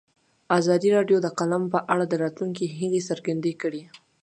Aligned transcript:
ازادي 0.59 0.89
راډیو 0.97 1.17
د 1.21 1.25
اقلیم 1.31 1.63
په 1.73 1.79
اړه 1.93 2.05
د 2.07 2.13
راتلونکي 2.23 2.65
هیلې 2.77 3.01
څرګندې 3.09 3.53
کړې. 3.61 3.83